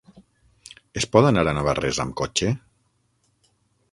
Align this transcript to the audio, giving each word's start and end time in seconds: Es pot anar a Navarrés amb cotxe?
Es 1.01 1.05
pot 1.15 1.27
anar 1.31 1.43
a 1.51 1.53
Navarrés 1.59 2.01
amb 2.05 2.17
cotxe? 2.23 2.49